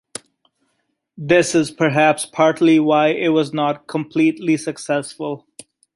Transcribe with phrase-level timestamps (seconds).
[1.15, 5.45] This is perhaps partly why it was not completely successful.